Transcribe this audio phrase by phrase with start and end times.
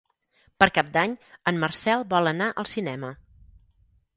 [0.61, 1.13] Per Cap d'Any
[1.51, 3.13] en Marcel vol anar al cinema.